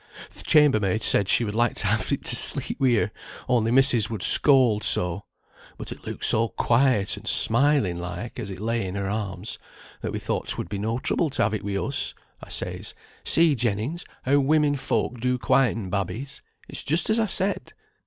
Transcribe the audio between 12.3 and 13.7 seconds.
I says: 'See,